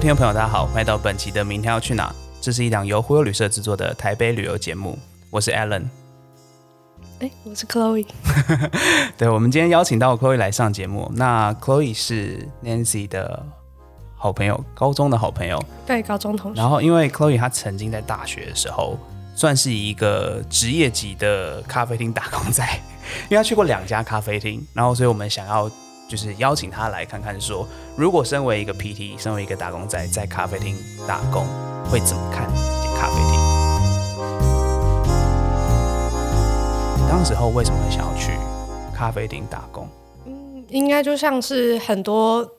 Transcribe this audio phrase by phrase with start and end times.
[0.00, 2.08] 位听众朋友，大家好，欢迎到本期的《明天要去哪》。
[2.40, 4.98] 这是一档由忽悠旅社制作的台北旅游节目，
[5.28, 5.84] 我是 Alan。
[7.18, 8.06] 哎，我是 Chloe。
[9.18, 11.12] 对，我们今天邀请到 Chloe 来上节目。
[11.14, 13.44] 那 Chloe 是 Nancy 的
[14.16, 15.62] 好朋友，高中的好朋友。
[15.86, 16.58] 对，高中同学。
[16.58, 18.96] 然后，因为 Chloe 她曾经在大学的时候，
[19.34, 22.66] 算是一个职业级的咖啡厅打工仔，
[23.28, 25.70] 因为她去过两家咖啡厅，然后，所以我们想要
[26.10, 27.64] 就是邀请他来看看，说
[27.96, 31.46] 如果身为一个 PT，身为一个打工仔，在咖啡厅打工，
[31.88, 32.48] 会怎么看
[32.96, 33.38] 咖啡厅？
[37.08, 38.32] 当时候为什么会想要去
[38.92, 39.88] 咖啡厅打工？
[40.26, 42.56] 嗯，应该就像是很多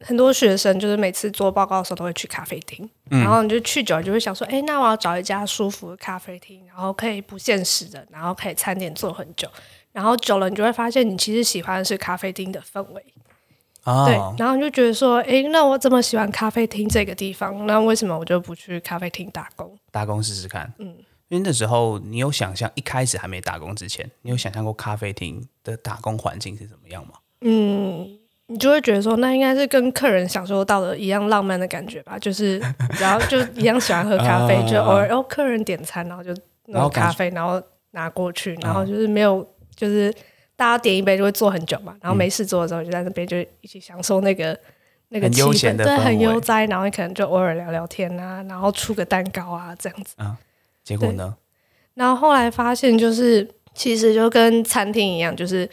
[0.00, 9.48] 很多学生，就是每次做报告的时候都会去咖啡厅，然后你就去久了就会想说，哎，那我要找一家舒服的咖啡厅，然后可以不限时的，然后可以餐点做很久，
[9.94, 13.02] 然后久了你就会发现，你其实喜欢的是咖啡厅的氛围。
[14.06, 19.74] 对，然后你就觉得说，哎，那我这么喜欢咖啡厅这个地方，那为什么我就不去咖啡厅打工？
[19.90, 20.96] 打工试试看，嗯。
[21.28, 27.14] 因为那时候你有想象，一开始还没打工之前，你有想象过咖啡厅的打工环境是怎么样吗？
[27.40, 28.06] 嗯，
[28.46, 32.58] 你就会觉得说，那应该是跟客人享受到的一样浪漫的感觉吧，就是
[33.00, 36.32] 然后就一样喜欢喝咖啡， 就偶尔然后客人点餐，然后就
[36.66, 37.60] 弄咖啡，然后
[37.92, 39.44] 拿过去，然后就是没有，
[39.74, 40.14] 就是
[40.56, 44.58] 大家点一杯就会坐很久嘛，然后没事做的时候就在那边就一起享受那个
[45.08, 50.14] 那个悠闲的，对，很悠哉，然后你可能就偶尔聊聊天啊，然后出个蛋糕啊这样子。
[50.82, 51.36] 结果呢？
[51.94, 55.68] 然后后来发现，就是其实就跟餐厅一样，就是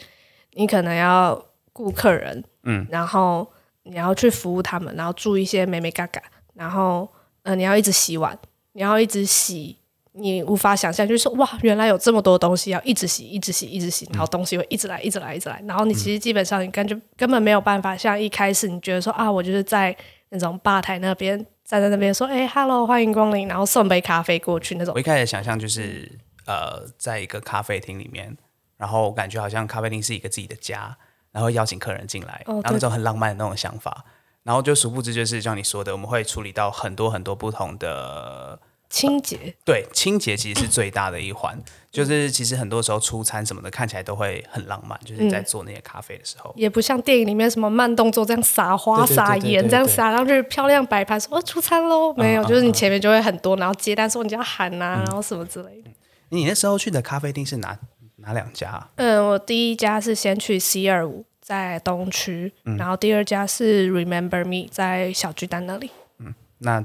[0.52, 3.46] 你可能要顾客人，嗯，然后
[3.82, 6.22] 你要去服务他们，然后注一些美美嘎嘎，
[6.54, 7.08] 然后
[7.42, 8.38] 呃，你要一直洗碗，
[8.72, 9.76] 你要一直洗，
[10.12, 19.96] 你无法想象，就是说哇，原来有这么多东西要一直洗，一直洗，一直洗，然后东西会一直来，一直来，一直来，然后你其实基本上你根本根本没有办法像一开始你觉得说啊，我就是在
[20.30, 21.46] 那种吧台那边。
[21.64, 24.92] 站在那边说：“哎，Hello，欢迎光临。”然后送杯咖啡过去那种。
[24.94, 28.36] 我一开始想象就是呃，在一个咖啡厅里面，
[28.76, 30.94] 然后感觉好像咖啡厅是一个自己的家，
[31.30, 34.04] 然后邀请客人进来，然后那种很浪漫的那种想法。
[34.42, 38.60] 然后就殊不知，就是像你说的，我们会处理到很多很多不同的。
[38.92, 41.58] 清洁对清洁其实是最大的一环，
[41.90, 55.90] 就是其实很多时候出餐什么的看起来都会很浪漫，就是在做那些咖啡的时候，也不像电影里面什么慢动作这样撒花撒盐这样撒，然后就是漂亮摆盘说哦出餐喽，没有，就是你前面就会很多，然后接单说你就要喊呐，然后什么之类的。
[56.28, 57.78] 你那时候去的咖啡厅是哪
[58.16, 58.90] 哪两家？
[58.96, 65.90] 嗯，我第一家是先去 C 二五在东区，然后第二家是 Remember Me 在小巨蛋那里。
[66.18, 66.84] 嗯，那。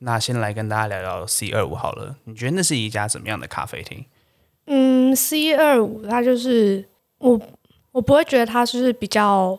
[0.00, 4.04] 那先来跟大家聊聊 C 二五好了，你觉得那是一家怎么样的咖啡厅？
[4.66, 6.84] 嗯，C 二五它就是
[7.18, 7.40] 我
[7.92, 9.58] 我不会觉得它是比较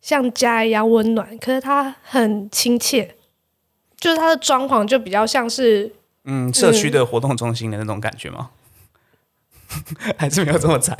[0.00, 3.14] 像家一样温暖，可是它很亲切，
[3.96, 5.92] 就是它的装潢就比较像是
[6.24, 8.50] 嗯社区的活动中心的那种感觉吗？
[10.18, 10.96] 还是没有这么惨？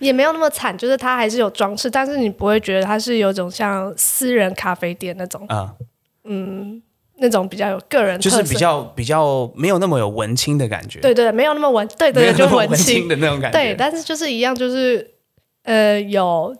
[0.00, 5.76] 也没有那么惨，就是它还是有装饰，但是你不会觉得它是有种像私人咖啡店那种啊
[6.24, 6.82] 嗯。
[7.16, 11.00] 那种比较有个人，就是比较比较没有那么有文青的感觉。
[11.00, 13.58] 对对，没有那么文，对对，就文青的那种感觉。
[13.58, 15.14] 对，但是就是一样，就是
[15.62, 16.56] 呃，有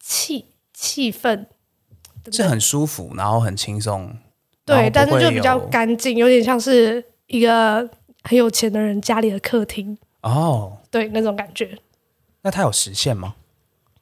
[0.00, 1.46] 气气氛，
[2.32, 4.16] 是很舒服，然后很轻松。
[4.64, 7.88] 对，但是就比较干净，有点像是一个
[8.24, 9.96] 很有钱的人家里的客厅。
[10.22, 11.78] 哦，对，那种感觉。
[12.42, 13.36] 那他有实现吗？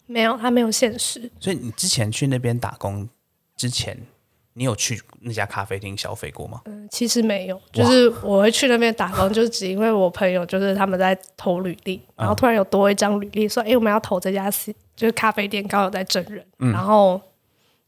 [0.06, 1.31] 没有，他没有现实。
[1.38, 3.06] 所以你之前去那边打工
[3.55, 3.99] 之前。
[4.60, 6.60] 你有去那家咖啡厅消费过吗？
[6.66, 14.50] 嗯，其实没有，就是我会去那边打工，就是只因为我朋友就是他们在投履历，然后突然有多一张履历说，哎，我们要投这家
[14.94, 17.19] 就是咖啡店，刚好在真人，然后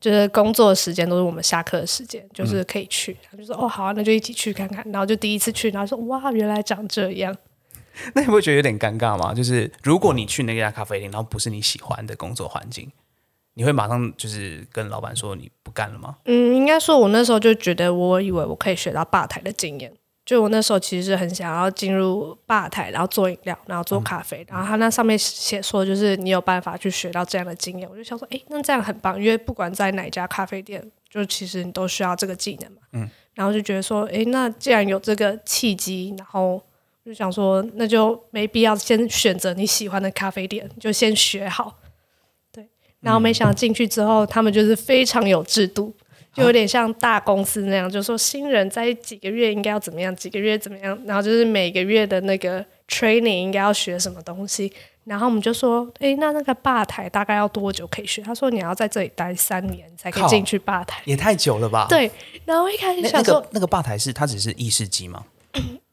[0.00, 7.36] 就是工作的时间都是我们下课的时间，就是可以去，他就说哦好啊，那就一起去看看，然后就第一次去，然后说哇，原来长这样。
[8.14, 9.34] 那你会觉得有点尴尬吗？
[9.34, 12.90] 就是如果你去那家咖啡厅，然后不是你喜欢的工作环境。
[13.54, 16.16] 你会马上就是跟老板说你不干了吗？
[16.24, 19.92] 嗯，应该说，我那时候就觉得，我以为我可以学到吧台的经验。
[20.24, 24.46] 就我那时候其实是很想要进入吧台，然后做饮料，然后做咖啡。
[24.48, 27.88] 然后他那上面写说，就是你有办法去学到这样的经验。
[27.90, 32.78] 我就想说，哎，那这样很棒，因为不管在哪家咖啡店，就其实你都需要这个技能嘛。
[32.92, 33.10] 嗯。
[33.34, 36.62] 然后就觉得说，哎，那既然有这个契机，然后
[37.04, 41.78] 就想说，那就没必要先选择你喜欢的咖啡店，就先学好。
[43.02, 45.92] 然后没想到进去之后，他们就是非常有制度，
[46.32, 54.72] 就有点像大公司那样，就说新人在几个月应该要怎么样，几个月怎么样，然后就是每个月的那个 training 应该要学什么东西。
[55.04, 58.22] 然后我们就说，诶，那那个吧台大概要多久可以学？
[58.22, 61.02] 他说你要在这里待三年才可以进去吧台。
[61.04, 62.08] 也太久了吧？，对，
[62.44, 65.24] 然后我一开始那那想说，个那个吧台是它只是意式机吗？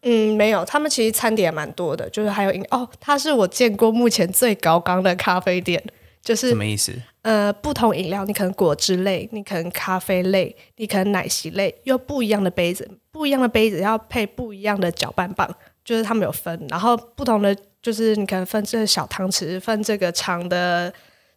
[0.04, 5.84] 嗯，没有，他们其实餐点也蛮多的，就是还有饮哦，它是我见过目前最高纲的咖啡店，
[6.22, 6.94] 就是什么意思？
[7.22, 15.50] 呃不同饮料，你可能果汁类，你可能咖啡类，你可能奶昔类，又不一样的杯子，不一样的杯子要配不一样的搅拌棒，
[15.84, 20.94] 就是他们有分，然后不同的就是你可能分这个小汤匙，分这个长的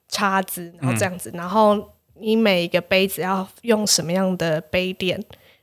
[0.09, 1.77] 叉子，然后这样子，然后
[2.21, 5.23] 你每一个杯子要用什么样的杯垫。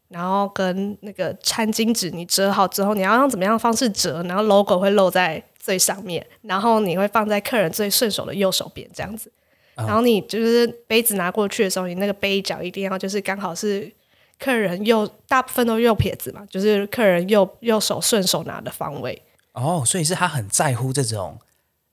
[0.10, 5.40] 然后跟那个餐巾纸，你折好之后，你要用怎么样的方式折，然后 logo 会露在
[5.70, 9.32] 最上面，然后你会放在客人最顺手的右手边这样子。
[9.76, 13.88] 然后你就是杯子拿过去的时候，你那个杯角一定要就是刚好是
[14.40, 19.22] 客人右，大部分都右撇子嘛，就是客人右右手顺手拿的方位，
[19.54, 21.38] 哦，所以是他很在乎这种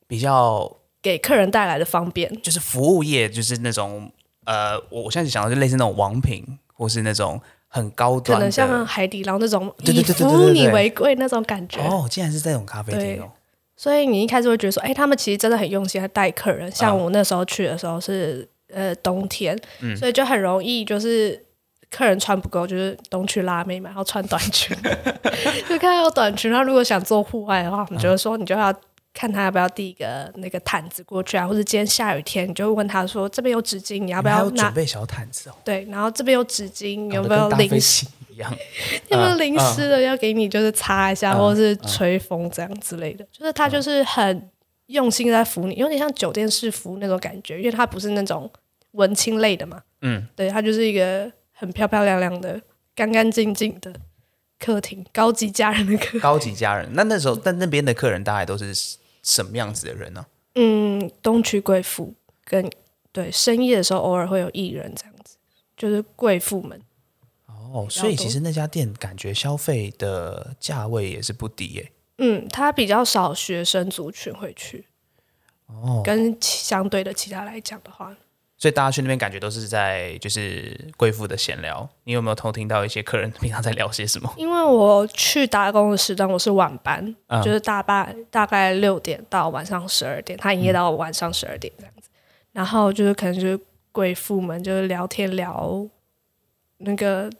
[0.08, 2.34] 比较给客人带来的方便。
[2.40, 4.11] 就是服务业，就是那种
[4.46, 7.38] 呃，我我现在想到就类似那种王品，或是那种
[7.69, 10.29] 很高可端可，能像海底捞那种以对对对对对。
[10.29, 13.31] 服务你为贵那种感觉，哦，竟然是这种咖啡厅哦，
[13.76, 16.70] 所以你一开始会觉得说，哎、他们其实真的很用心在带客人。
[16.73, 21.40] 像啊我那时候去的时候是、呃冬天，嗯所以就很容易就是
[21.90, 24.76] 客人穿不够，就是冬去拉妹嘛，然后穿短裙，
[25.69, 26.50] 就看到有短裙。
[26.50, 28.75] 他如果想做户外的话，我们就会说，你就要
[29.14, 34.64] 看他要不要递一个那个毯子过去啊，或者今天下雨天，你就会问他说，这边有纸巾，你要不要拿？
[34.64, 38.06] 准备小毯子哦，对，然后这边有纸巾，有没有零食？
[38.36, 38.56] 机一样？
[39.08, 43.26] 有没有嗯淋湿了要给你，就是擦一下，嗯或者是吹风这样之类的。
[43.32, 44.50] 就是他就是很
[44.86, 48.50] 用心在服你，有点像酒店式服务那种感觉，因为他不是那种
[48.92, 49.82] 文青类的嘛。
[50.02, 52.60] 嗯，对，他就是一个很漂漂亮亮的、
[52.94, 53.92] 干干净净的
[54.58, 56.18] 客厅，高级家人的客。
[56.20, 56.88] 高级家人。
[56.92, 58.72] 那那时候，但那边的客人大概都是
[59.22, 60.26] 什么样子的人呢？
[60.54, 62.70] 嗯，东区贵妇跟
[63.12, 65.36] 对深夜的时候偶尔会有艺人这样子，
[65.76, 66.80] 就是贵妇们。
[67.76, 71.93] 哦，所以其实那家店感觉消费的价位也是不低耶。
[72.17, 74.87] 嗯，他比较少学生族群会去，
[75.67, 78.17] 哦，跟相对的其他来讲的话，
[78.56, 81.87] 所以大家去那边感觉都是在就是贵妇的闲聊。
[82.05, 84.32] 你有没有偷听到一些客人 平常在聊些什么？
[84.38, 92.08] 因为我去打工的时段我是晚班，嗯就是大半大概六点到晚上十二点，他营业到晚上十二点这样子。
[92.52, 93.61] 然后就是可能就是
[93.93, 95.87] 贵妇们就是聊天聊
[96.79, 97.31] 那个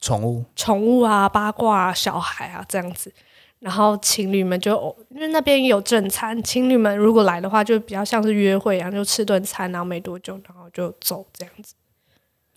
[0.00, 3.12] 宠物宠物啊、八卦啊、小孩啊这样子。
[3.58, 11.74] 然后情侣们就因为那边有正餐，情侣们如果来的话，就比较像是约会一样，就吃顿餐，然后没多久，然后就走这样子。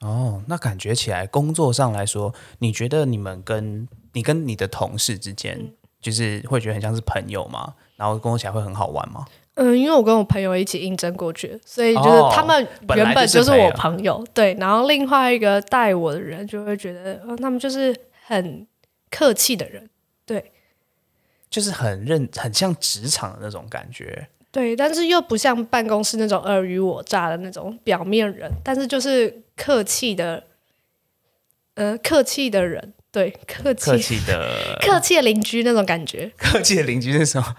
[0.02, 7.74] 哦，那感觉起来工作上来说，你觉得你们跟你跟你的同事之间，嗯就是会觉得很像是朋友吗？
[7.96, 9.26] 然后工作起来会很好玩吗？
[9.62, 12.66] 嗯，因为我跟我朋友一起应征过去，所以就是哦他们
[12.96, 14.54] 原本就是就是我朋朋友，对。
[14.58, 17.94] 然后另外一个带我的人就会觉得，哦，他们就是
[18.26, 18.66] 很
[19.12, 19.90] 客气的人，
[20.26, 20.52] 对
[21.50, 24.30] 就是很认，很像职场的那种感觉。
[24.50, 30.42] 对，但是又不像办公室那种尔虞我诈的那种表面人，但是就是客气的，
[31.76, 37.56] 呃，客气的人，对，客气客气的 客气的邻居那种感觉，客气的邻居是什么？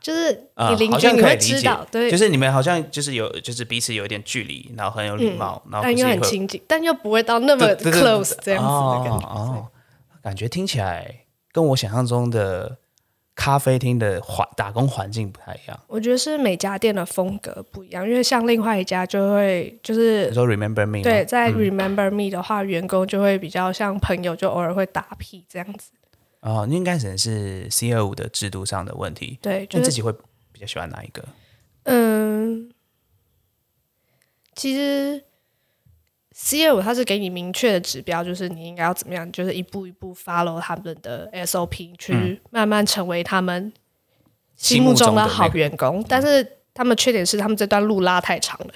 [0.00, 9.26] 就是啊你邻好居你会知道，对，就是你们好像就是有，就是彼此有一点距离，然后很有礼貌，然后但又很亲近，但又不会到那么 close 这样子的感觉。
[9.26, 9.66] 哦哦，
[10.22, 12.78] 感觉听起来跟我想象中的
[13.34, 15.78] 咖啡厅的环打工环境不太一样。
[15.86, 25.90] 我觉得是每家店的风格不一样，因为像另外一家就会就是你说 Remember Me 对，在 Remember Me 的话，员工就会比较像朋友，就偶尔会打屁这样子。
[26.40, 29.38] 哦，应该可能是 C 二五的制度上的问题。
[29.42, 30.12] 对，就是你自己会
[30.52, 31.22] 比较喜欢哪一个？
[31.84, 32.70] 嗯，
[34.54, 35.22] 其实
[36.32, 43.72] C 二五它是给你明确的指标，就是你应该要怎么样，就是一步一步 follow 他们的 SOP，去慢慢成为他们
[44.56, 46.02] 心目中的好员工。
[46.08, 48.72] 但是他们缺点是他们这段路拉太长了。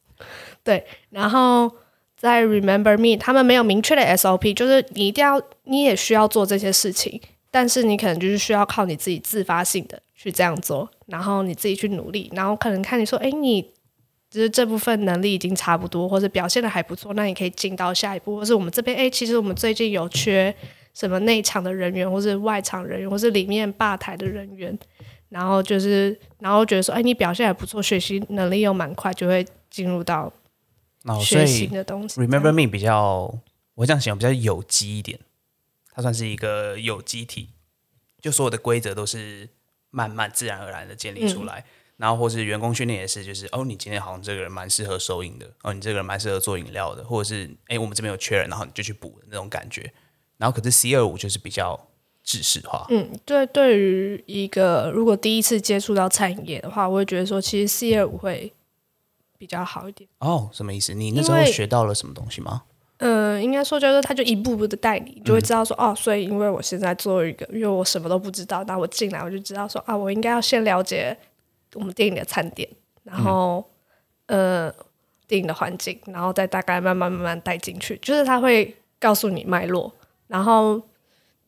[0.62, 1.72] 对，然后
[2.18, 7.20] 在 Remember Me，他们没有明确的 SOP，就是你一定要，你也需要做这些事情，
[7.50, 13.62] 但是你可能就是需要靠你自己自发性的去这样做，然后你自己去努力，然后可能看你说，哎，你
[14.28, 20.52] 就是这部分能力已经差不多，或者表现的还不错，那你可以进到下一步，或是我们这边，哎，其实我们最近有缺
[20.94, 24.76] 什么内场的人员，或是外场人员，或是里面吧台的人员，
[25.28, 30.32] 然后就是，然后觉得说，哎，你表现还不错，学习能力又蛮快，就会进入到
[31.08, 31.68] 哦，所以。
[31.68, 33.34] Remember Me 比较，
[33.74, 35.18] 我会这样形容比较有机一点，
[35.92, 37.48] 它算是一个有机体，
[38.20, 39.48] 就所有的规则都是
[39.90, 41.64] 慢慢自然而然的建立出来。
[41.96, 49.92] 然后或是员工训练也是，就是哦，你今天好像这个人蛮适合收银的，哦，你这个人蛮适合做饮料的，或者是哎，我们这边有缺人，然后你就去补的那种感觉。
[50.36, 51.88] 然后可是 C 二五就是比较
[52.22, 58.52] 制式化，嗯，对，对于一个如果第一次接触到餐饮业的话，我会觉得说，其实 C 二五会
[59.38, 60.08] 比较好一点。
[60.18, 60.92] 哦，什么意思？
[60.92, 62.64] 你那时候学到了什么东西吗？
[62.98, 71.16] 嗯，应该说就是他就一步步的带你，你就会知道说、哦，所以因为我现在做一个，因为我什么都不知道，那我进来我就知道说啊，我应该要先了解
[71.74, 72.68] 我们电影的餐点，
[73.04, 73.64] 然后、
[74.26, 74.70] 呃
[75.28, 79.92] 电影的环境，然后再大概慢慢慢慢带进去，就是他会告诉你脉络，
[80.26, 80.82] 然后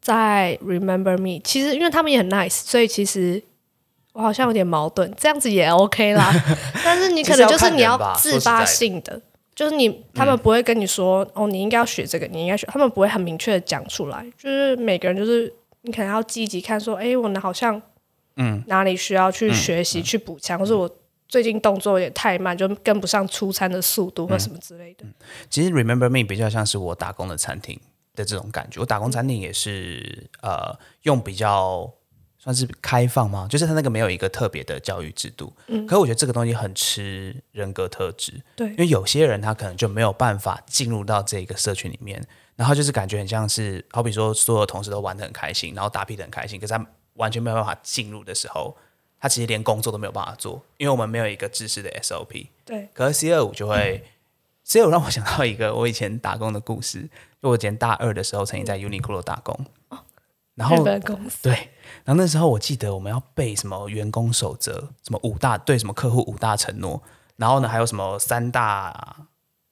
[0.01, 1.41] 再 remember me。
[1.43, 3.43] 其实因为他们也很 nice，所以其实。
[4.12, 6.33] 我好像有点矛盾，这样子也 OK 啦，
[6.85, 9.21] 但是你可能就是你要自发性的，
[9.55, 15.52] 就是你他们不会跟你说、哦，你应该要学这个，你应该学，他们不会很明确的讲出来，就是每个人就是
[15.83, 17.81] 你可能要积极看说，哎，我呢好像
[18.37, 20.90] 嗯哪里需要去学习、去补强，或是我
[21.29, 25.05] 最近动作也太慢，就跟不上出餐的速度或什么之类的。
[25.49, 27.79] 其实 Remember Me 比较像是我打工的餐厅
[28.17, 28.81] 的这种感觉。
[28.81, 31.88] 我打工餐厅也是呃用比较
[32.43, 33.47] 算是开放吗？
[33.51, 35.53] 就是他那个没有一个特别的教育制度。
[35.67, 38.41] 嗯，可是我觉得这个东西很吃人格特质。
[38.57, 48.75] 对因为有些人他可能就没有办法进入到这个社群里面，然后就是感觉很像是，好比说所有同事都玩的很开心，然后打屁的很开心，可是他完全没有办法进入的时候，
[49.21, 52.47] 他其实连工作都没有办法做，因为我们没有一个知识的 SOP。
[52.65, 54.03] 对，可是 C 二五就会
[54.65, 57.03] ，C 二五让我想到一个我以前打工的故事，
[57.43, 59.67] 就我以前大二的时候曾经在 Uniqlo 打工，
[60.61, 60.85] 然后
[61.40, 61.52] 对，
[62.05, 67.02] 然后那时候我记得我们要背什么员工守则，什么五大对什么客户五大承诺，
[67.37, 69.17] 然后呢还有什么三大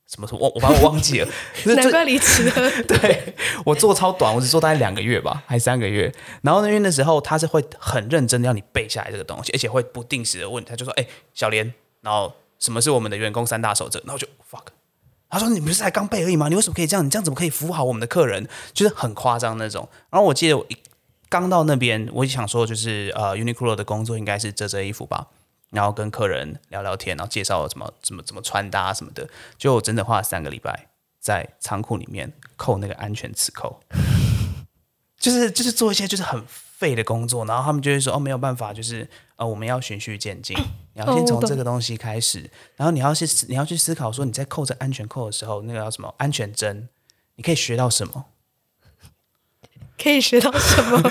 [0.07, 1.29] 什么什么，我我把我忘记了，
[1.77, 2.71] 难怪离职了。
[2.89, 3.35] 对
[3.67, 6.11] 我做超短，我只做大概两个月吧，还三个月。
[6.41, 14.73] 然后呢，因为那时候他是会很认真的要你背下来这个东西，而且会不定时的问，他就说：“哎、小莲，然后什么是我们的员工三大守则？”然后我就 fuck。
[15.31, 16.49] 他说：“你不是才刚背而已吗？
[16.49, 17.05] 你为什么可以这样？
[17.05, 18.49] 你这样怎么可以服务好我们的客人？
[18.73, 20.77] 就是很夸张那种。”然后我记得我一
[21.29, 25.27] 刚到那边，我就想说，就是呃，Uniqlo 的工作应该是折折衣服吧，
[25.71, 29.29] 然后跟客人聊聊天，然后介绍怎么怎么怎么穿搭什么的。
[29.59, 30.89] 就我整整花了三个礼拜
[31.21, 33.81] 在仓库里面扣那个安全磁扣，
[35.21, 39.07] 就是就是做一些就是很废的工作，然后他们就会说哦没有办法，就是
[39.37, 40.57] 呃我们要循序渐进，
[40.99, 46.89] 你要先从这个东西开始，然后你要去你要去思考说你在扣着安全扣的时候，那个叫什么安全针，
[47.37, 48.27] 你可以学到什么
[49.97, 50.97] 可以学到什么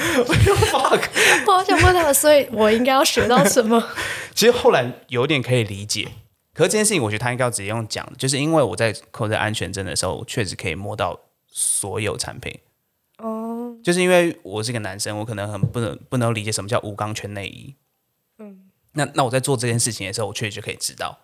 [1.47, 3.83] 我好想问他们，所以我应该要学到什么？
[4.33, 6.07] 其实后来有点可以理解，
[6.53, 12.57] 可是这件事情我觉得他应该要直接用讲的，就是因为我在扣着安全针的时候，我确实可以摸到所有产品。
[13.17, 17.75] 哦，就是因为我是个男生，我可能很不能不能理解什么叫无钢圈内衣。
[18.97, 21.17] 嗯，那那我在做这件事情的时候，我确实就可以知道。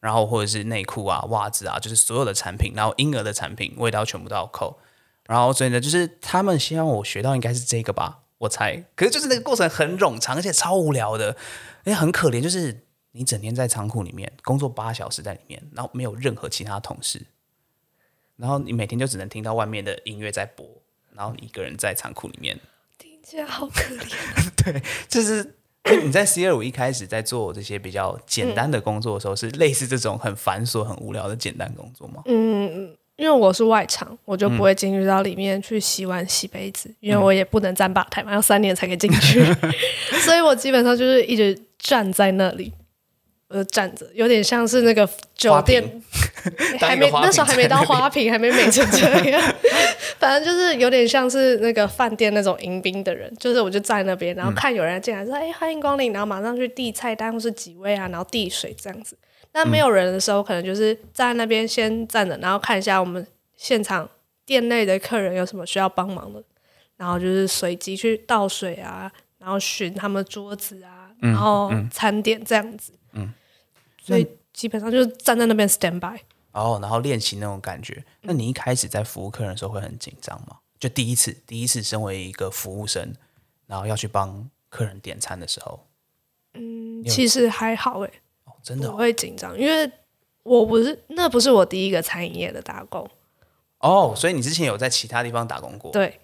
[0.00, 4.78] 然后或者是内裤啊、袜子啊，就是所有的产品，然后婴儿的产品，我也都要全部都要扣。
[5.26, 8.82] 然后所以呢，就是他们希望我学到应该是这个吧，我猜。
[8.96, 11.36] 可是就是那个过程很冗长，而且超无聊的，
[11.80, 17.26] 而且很可怜，就是你整天在仓库里面工作八小时在里面，然后没有任何其他同事，
[18.36, 20.66] 然后你每天就只能听到外面的音乐在播，
[21.12, 22.58] 然后你一个人在仓库里面，
[22.98, 24.16] 听起来好可怜。
[24.64, 25.56] 对就是
[26.02, 32.22] 你在 C 二五一开始在做这些比较简单的工作的时候，是类似这种很繁琐、很无聊的简单工作吗？
[32.26, 39.42] 嗯，因为我是外场，我就不会进入到里面去洗碗、洗杯子，因为我也不能站吧台嘛，要三年才可以进去，
[40.24, 42.72] 所以我基本上就是一直站在那里。
[43.50, 45.82] 我就站着，有点像是那个酒店
[46.80, 49.42] 还没那时候还没到花瓶，还没美成这样，
[50.20, 59.18] 反正就是有点像是那个饭店那种迎宾的人，就是我就站那边，然后看有人进来说：“哎、欢迎光临。”然后马上去递菜单或是几位啊，然后递水这样子。
[59.52, 63.26] 那没有人的时候，可能就是站在那边先站着，然后看一下我们
[63.56, 64.08] 现场
[64.46, 66.40] 店内的客人有什么需要帮忙的，
[66.96, 72.92] 然后就是随机去倒水啊，然后寻他们桌子啊，然后餐点这样子。
[72.92, 72.99] 嗯，
[74.10, 76.20] 所以基本上就是站在那边 stand by。
[76.52, 78.04] 哦，然后练习那种感觉。
[78.22, 80.56] 那你一开始在服务客人的时候会很紧张吗？
[80.80, 83.14] 就第一次，第一次身为一个服务生，
[83.66, 85.86] 然后要去帮客人点餐的时候，
[86.54, 88.12] 嗯，其实还好诶、
[88.44, 89.88] 哦，真的我哦会紧张，因为
[90.42, 93.08] 我不是那不是我第一个餐饮业的打工，
[93.78, 95.92] 哦，所以你之前有在其他地方打工过？
[95.92, 96.18] 对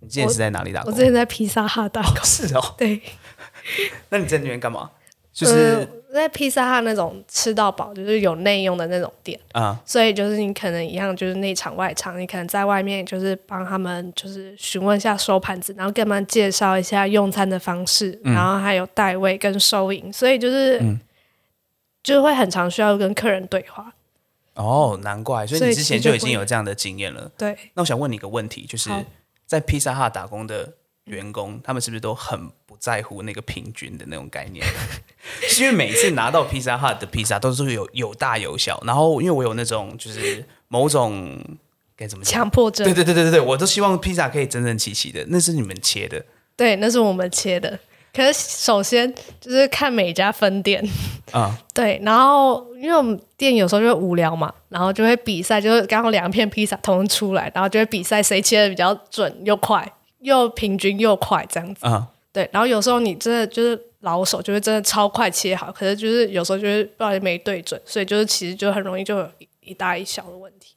[0.00, 1.02] 你之前是在哪里打工我之？
[1.04, 3.00] 前在披萨哈打工，是哦，对，
[4.10, 4.90] 那你在那边干嘛？
[5.32, 20.78] 就是呃在披萨哈那种吃到饱，就是有内用的那种店，啊、所以就是你可能一样，就是内场外场，你可能在外面就是帮他们就是询问一下收盘子，然后跟他们介绍一下用餐的方式，然后还有代位跟收银，所以就是、
[22.02, 23.94] 就会很常需要跟客人对话。
[24.54, 27.32] 哦，难怪，所以你之前就已经有这样的经验了。
[27.38, 28.90] 对，那我想问你一个问题，就是
[29.46, 30.74] 在披萨哈打工的
[31.04, 34.66] 员工，他们是不是都很不在乎那个平均的那种概念？
[35.42, 41.38] 是 因为每次拿到披萨哈的披萨都是有有大有小，然后因为我有那种就是某种
[41.96, 42.24] 该怎么？
[42.24, 46.24] 强迫症对，对对对对对，我都希望披萨可以整整齐齐的，那是你们切的
[46.56, 47.78] 对，那是我们切的。
[48.12, 50.84] 可是首先就是看每家分店，
[51.30, 61.86] 啊、 对，然后因为我们店有时候就会无聊嘛，然后就会比赛，就是刚好两片披萨同时出来，然后就会比赛谁切的比较准又快，又平均又快这样子。
[61.86, 70.74] 啊、对，然后有时候你真的就是老手，就会真的超快切好，可是就是有时候就是不小心没对准，所以就是其实就很容易就有一一大一小的问题。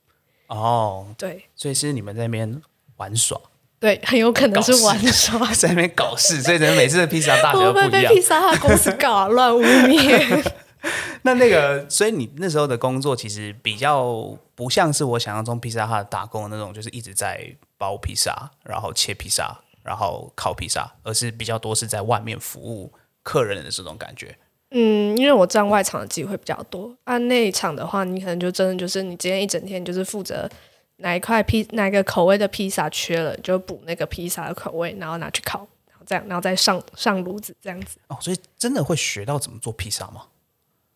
[0.47, 2.61] 哦，对所以是你们在那边
[2.97, 3.39] 玩耍，
[3.79, 5.39] 对，很有可能是玩耍。
[5.55, 8.21] 在那边搞事，所以可能每次的披萨大小都会不一样被披。
[8.21, 9.27] 萨哈公司搞啊？
[9.27, 10.51] 乱污蔑？
[11.23, 17.43] 那那个，所以你那时候的工作其实比较不像是我想象中披萨哈打工的那种，就是一直在
[17.79, 24.35] 包披萨，然后切披萨，然后烤披萨，而是比较多是在外面服务客人的这种感觉。
[24.71, 30.49] 嗯，因为我站外场的机会比较多，按内场的话，你可能就真的就是你今天一整天就是负责
[30.97, 37.99] 哪一块披哪个口味的披萨缺了，就补那个披萨的口味，然后拿去烤，然后这样，然后再上上炉子这样子。
[38.07, 40.23] 哦，所以真的会学到怎么做披萨吗？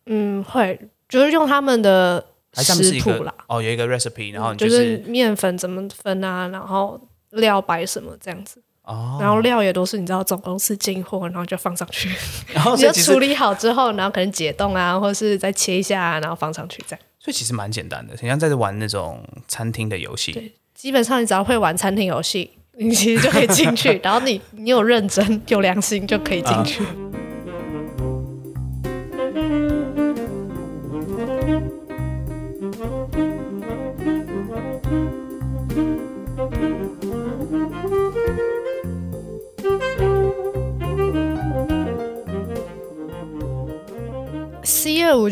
[0.06, 0.78] 嗯，会
[1.08, 8.60] 就是用他们的食谱啦，哦，有一个 recipe，然后你就是是面粉怎么分啊，然后料摆什么这样子。
[8.90, 12.10] 哦，然后料也都是你知道总公司进货，然后就放上去，
[12.52, 17.00] 然后你 所以其实就处理好之后，然后可能解冻啊，或者是再切一下、啊，然后放上去这样。
[17.18, 20.32] 所以其实蛮简单的，很像在玩那种餐厅的游戏。
[20.32, 24.00] 对基本上你只要会玩餐厅游戏，你其实就可以进去。
[24.02, 26.82] 然后你你有认真有良心就可以进去。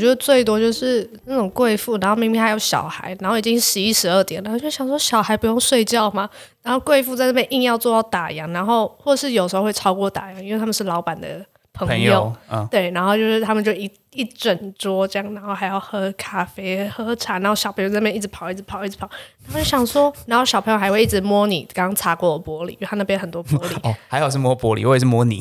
[0.09, 6.29] 就最多就是那种贵妇，然后明明还有小孩，然后已经十一十二点了，就想说小孩不用睡觉吗？
[6.63, 11.45] 然后贵妇在那边硬要做到打烊，然后或是有时候会超过打烊，因为他们是老板的
[11.87, 19.09] 朋朋友，嗯，对，然后就是他们就一一整桌这样，然后还要喝咖啡、喝茶，然后小朋友在那边一直跑、一直跑、一直跑，
[19.47, 25.41] 然后就想说， 然后小朋友还会一直摸你刚刚擦过的玻璃，因为他那边很多玻璃，哦， 还好是摸玻璃，我也是摸你。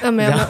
[0.00, 0.44] 呃，没有没有，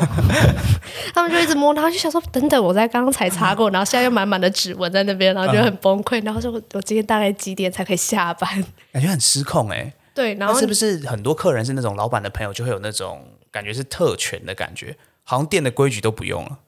[1.14, 8.48] 他们就一直摸，然后就想说，等等，我在刚刚才擦过，然后现在又满满的指纹在那边，然后就很崩溃，然后说我我今天大概几点才可以下班？
[8.92, 14.96] 感觉很失控哎、对，然后是不是很多客人是那种老板的朋友，就会有那种感觉是特权的感觉，
[15.28, 16.58] 好像店的规矩都不用了？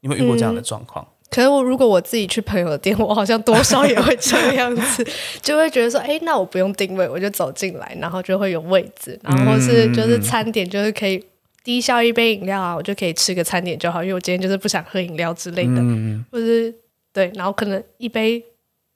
[0.00, 1.04] 你有没有遇过这样的状况？
[1.30, 5.04] 可是我如果我自己去朋友的店，我好像多少也会这样子，
[5.42, 11.22] 就会觉得说，哎，那我不用定位，我就走进来，然后就会有位置，然后或是就是餐点就是可以
[11.64, 15.82] 低消一杯饮料啊，我就可以吃个餐点就好，因为我今天就是不想喝饮料之类的，
[16.30, 16.74] 或是
[17.12, 18.42] 对，然后可能一杯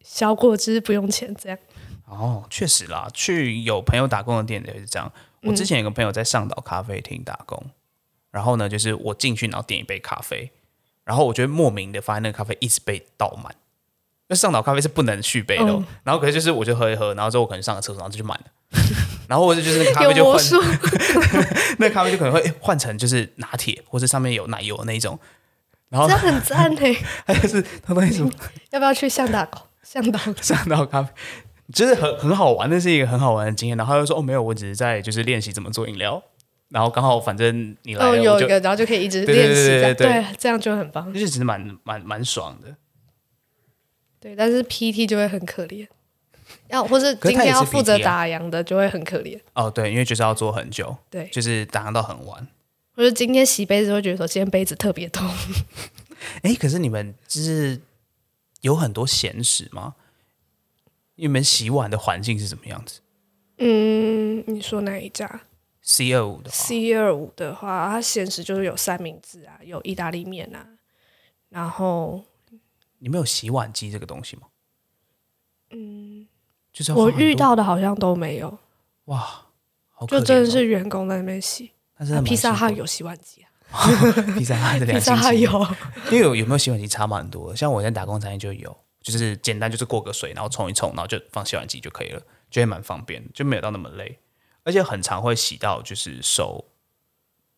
[0.02, 1.58] 小果汁不用钱这样。
[2.06, 5.10] 哦，确实啦，去有朋友打工的店也是这样。
[5.42, 7.62] 我之前有个朋友在上岛咖啡厅打工，
[8.32, 10.50] 然后呢，就是我进去然后点一杯咖啡，
[11.04, 13.54] 然后我觉得莫名的发现那个咖啡一直被倒满。
[14.28, 18.78] 那上岛咖啡是不能续杯的哦、嗯然后可是就是我就喝一喝，然后之后我可能上个厕所，然后这就满了，
[19.28, 20.56] 然后我就就是那个咖啡就换，有魔术，
[21.78, 25.18] 那个咖啡就可能会诶换成就是拿铁，或者上面有奶油的那一种，
[25.90, 26.80] 然后这很赞呢。
[27.26, 28.32] 还有是他东西什么
[28.70, 29.46] 要不要去向导？
[29.82, 31.12] 向导上到咖啡，
[31.72, 33.76] 就是很很好玩，那是一个很好玩的经验。
[33.76, 36.22] 然后他就说：“哦，没有，我只是在就是练习怎么做饮料。”
[36.72, 41.12] 然后刚好反正你来哦，有一个，然后就可以一直练习，这样对对对对，这样就很棒。
[41.12, 42.74] 就是其实蛮蛮蛮爽的。
[44.18, 45.87] 对，但是 PT 就会很可怜，
[46.68, 49.38] 要或是今天要负责打烊的就会很可怜。
[49.54, 52.48] 哦，对，因为就是要做很久，对，就是打烊到很晚。
[52.94, 55.28] 或者今天洗杯子会觉得说今天杯子特别痛，
[56.42, 57.80] 哎，可是你们就是
[58.61, 59.94] 有很多闲时吗？
[61.16, 63.00] 你们洗碗的环境是什么样子
[63.58, 65.42] 嗯，你说哪一家
[65.82, 70.66] ？C 二五的话，C 二五的话，它显示就是有三明治啊，有意大利面啊，
[71.48, 72.22] 然后
[72.98, 74.42] 你们有洗碗机这个东西吗？
[75.70, 76.26] 嗯，
[76.72, 78.58] 就是我遇到的好像都没有，
[79.06, 79.18] 哇，
[79.90, 80.20] 好可哦。
[80.20, 81.72] 就真的是员工在那边洗。
[81.94, 83.48] 但是披萨哈汉有洗碗机啊，
[84.36, 85.50] 披萨哈的披萨还有，
[86.10, 94.18] 因为有有没有洗碗机差蛮多的，像我现在打工餐厅就有，就是简单就是过个水，然后冲一冲，然后就放洗碗机就可以了，就会蛮方便，就没有到那么累，
[94.64, 96.64] 而且很常会洗到就是手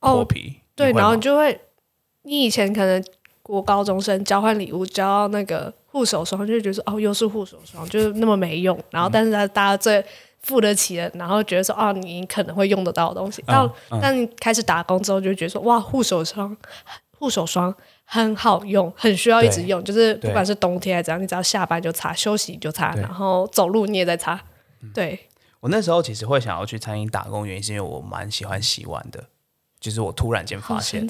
[0.01, 0.57] 脱哦，皮。
[0.75, 1.61] 对，然后你就会，
[2.23, 3.03] 你以前可能
[3.43, 8.79] 国高中生交换礼物交到那个护手霜，就会觉得说哦，又是护手霜，就是那么没用。
[8.91, 10.05] 然后，但是他大家最
[10.43, 13.41] 付得起的，然后觉得说哦，你可能会用得到的东西。
[13.43, 16.57] 到、嗯当你开始打工之后，就会觉得说哇，护手霜，
[17.19, 17.73] 护手霜
[18.05, 19.83] 很好用，很需要一直用。
[19.85, 24.41] 就是不管是冬天还是怎样，你只要下班就擦，休息就擦，然后走路你也在擦。
[24.93, 25.29] 对，
[25.65, 29.25] 我那时候其实会想要去餐厅打工，原因是因为我蛮喜欢洗碗的，
[29.81, 31.09] 就是我突然间发现。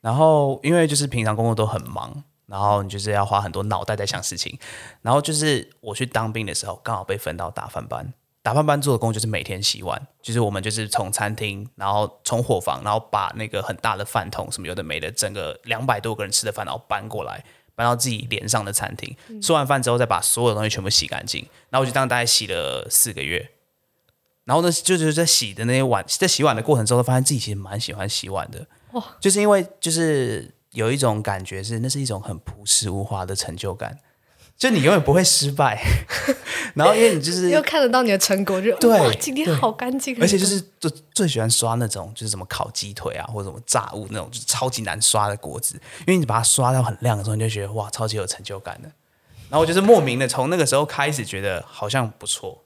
[0.00, 4.56] 然后因为就是平常工作都很忙，然后你就是要花很多脑袋在想事情，
[5.00, 8.14] 然后就是我去当兵的时候，刚好被分到打饭班。
[8.40, 19.16] 打饭班做的工就是每天洗碗，就是我们就是从餐厅，然后从伙房，然后把那个很大的饭桶什么有的没的，整个两百多个人吃的饭，然后搬过来，搬到自己连上的餐厅。
[19.40, 21.40] 吃完饭之后，再把所有东西全部洗干净。
[21.68, 23.51] 然后我就这样大概洗了四个月。
[24.44, 28.66] 然后呢，就是在洗的那些碗，在洗碗的过程中，发现自己其实蛮喜欢洗碗的。
[28.92, 33.98] 哇，就是因为就是有一种感觉是，那是一种很朴实无华的成就感，
[34.58, 35.80] 就你永远不会失败。
[36.74, 48.90] 然后因为你就是又看得到你的成果，就对哇，今天好干净，而且就是最最喜欢刷那种就是什么烤鸡腿啊，或者什么炸物那种，就是超级难刷的锅子，因为你把它刷到很亮的时候，你就觉得哇，超级有成就感的。
[49.48, 52.64] 然后我就是莫名的从那个时候开始觉得好像不错。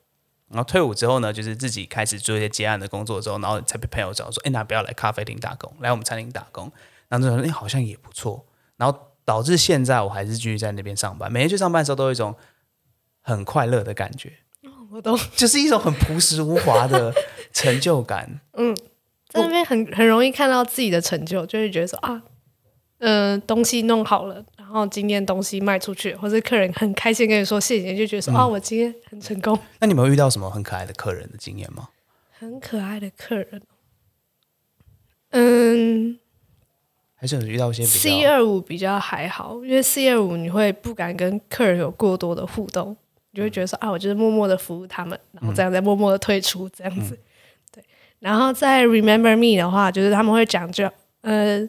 [0.48, 6.70] 然后退伍之后呢，就是自己开始做一些接案的工作之后，然后才被朋友找说，哎，那不要来咖啡厅打工，来我们餐厅打工。
[7.08, 8.46] 然后就说，哎，好像也不错。
[8.76, 12.34] 然后导致现在我还是继续在那边上班，每天去上班的时候都有一种
[13.22, 14.32] 很快乐的感觉。
[14.90, 15.18] 我懂。
[15.34, 17.12] 就是一种很朴实无华的
[17.52, 18.40] 成就感。
[18.54, 18.76] 嗯
[19.28, 22.22] 在那边很很容易看到自己的成就，就会觉得说啊，
[22.98, 31.88] 嗯、东西弄好了，然后今天东西卖出去，或者客人很开心跟你说谢谢，就觉得说、啊，我今天很成功，那你们有遇到什么很可爱的客人的经验吗？
[32.36, 33.62] 很可爱的客人。
[35.30, 36.18] 嗯
[37.14, 42.96] 还是有遇到一些比，C 二五比较还好，因为 C 二五你会不敢跟客人有过多的互动，
[43.30, 47.16] 你就会觉得说啊，我就是默默的服务他们，然后这样再默默的退出这样子。
[47.72, 47.84] 对，
[48.18, 51.66] 然后在 Remember Me 的话，就是他们会讲究，呃，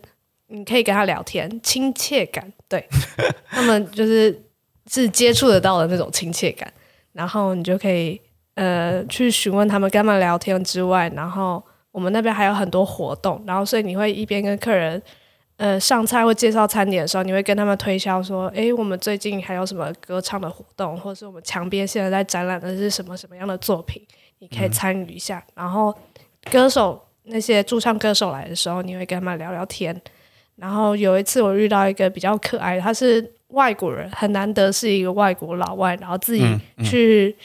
[0.47, 2.87] 你可以跟他聊天，亲切感，对
[3.49, 4.43] 他们就是
[4.89, 6.71] 是接触得到的那种亲切感，
[7.13, 8.19] 然后你就可以
[8.55, 15.01] 呃去询问他们，跟他们聊天之外，然后我们那边还有很多活动，然后所以你会一边跟客人。
[15.59, 23.99] 呃，上菜或介绍餐点的时候，你会跟他们推销说：“诶，我们最近还有什么歌唱的活动，或者是我们墙边现在在展览的是什么什么样的作品，
[24.37, 25.43] 你可以参与一下。
[25.55, 25.91] 然后
[26.51, 29.99] 歌手那些驻唱歌手来的时候，你会跟他们聊聊天。
[30.57, 36.43] 然后有一次我遇到一个比较可爱的，他是外国人，很难得是一个外国老外，然后自己
[36.83, 37.35] 去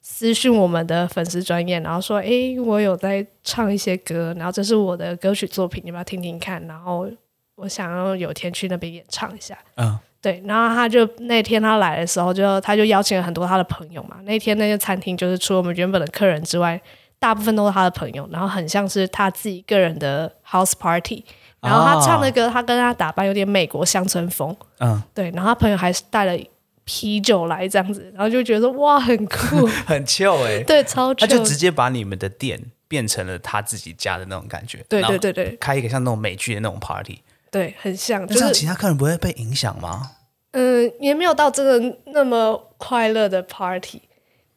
[0.00, 7.10] 私讯我们的粉丝专业，然后说：“诶，我有在唱一些歌，然后这是我的歌曲作品，你要不要听听看？”然后
[7.56, 9.58] 我想要有天去那边演唱一下。
[9.76, 14.16] 嗯对，然后他就那天他来的时候就，他就邀请了很多他的朋友嘛。
[14.22, 16.80] 那天那个餐厅就是除了我们原本的客人之外，
[17.18, 21.22] 大部分都是他的朋友，然后很像是他自己个人的 house party。
[21.64, 25.30] 然后他唱的歌，他跟他打扮有点美国乡村风，嗯，对。
[25.30, 26.38] 然后他朋友还是带了
[26.84, 34.84] 啤酒来这样子，然后就觉得哇很酷， 很 chill 哎、对，超他就直接把你们的店变成了他自己家的那种感觉。
[34.88, 40.10] 对对对对开一个像那种美剧的那种 party，对，很像，那就是这样其他客人不会被影响吗？
[40.52, 44.02] 嗯，也没有到真的那么快乐的 party。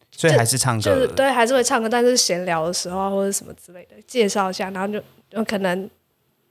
[0.10, 5.88] 所以还是唱歌就是对，还是会唱歌，但是闲聊的时候啊或者什么之类的，介绍一下，然后就有可能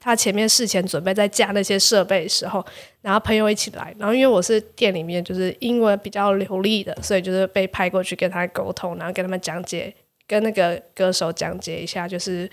[0.07, 2.65] 他前面事前准备在架那些设备的时候，
[3.03, 9.93] 然后朋友一起来，然后因为我是店里面就是英文比较流利的，所以就是被派过去跟他沟通，然后跟他们讲解，
[10.29, 12.49] 跟那个歌手讲解一下，就是。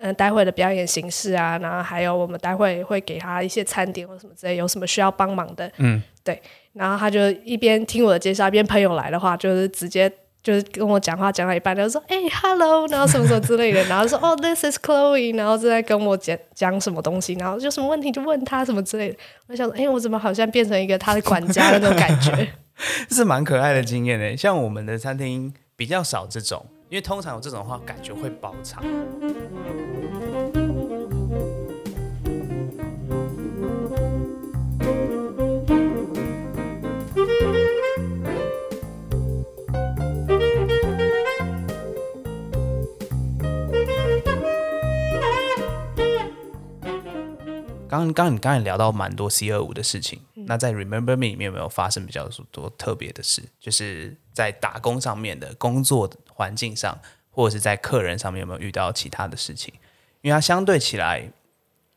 [0.00, 6.40] 嗯，待会的表演形式啊，然后还有我们待会会给他一些餐点或什么之类，有什么需要帮忙的，嗯，对。
[6.72, 10.08] 然后他就一边听我的介绍，一边朋友来的话，就是直接
[10.48, 19.16] 就是跟我讲话讲到一半，然后说哎、h e l l o 然后什么什么之类的， 然后说哦，this is Chloe，然后正在跟我讲讲什么东西，然后有什么问题就问他什么之类的。
[19.48, 22.48] 我想说，哎、我怎么好像变成一个他的管家的那种感觉？
[23.10, 24.34] 是蛮可爱的经验呢。
[24.34, 28.82] 像我们的餐厅比较少这种，因为通常有这种话，感觉会包场。
[47.88, 53.42] 刚刚刚你刚才聊到蛮多 C 二五的事情，那在 Remember Me 里面有没有发生比较多特别的事？
[53.58, 56.98] 就是在打工上面的工作环境上，
[57.30, 59.72] 或者是在客人上面有没有遇到其他的事情？
[60.20, 61.30] 因为它相对起来，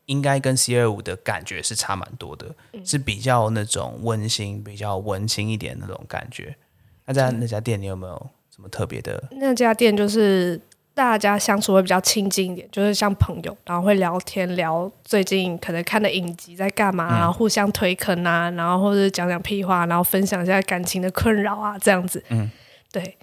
[0.06, 6.56] 应该跟 C 二五的感觉是差蛮多的，是比较那种温馨、比较文馨一点那种感觉。
[7.04, 9.22] 那在那家店，你有没有什么特别的？
[9.32, 10.60] 那家店就是
[10.94, 22.22] 大家相处会比较亲近一点，就是像朋友，然后会聊天聊最近可能看的影集在干嘛，然后互相推坑啊，然后或者讲讲屁话，然后分享一下感情的困扰啊，这样子。
[22.28, 22.50] 嗯，
[22.92, 23.16] 对。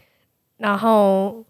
[0.58, 1.44] 然后，